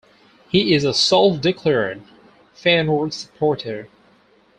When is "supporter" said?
3.13-3.87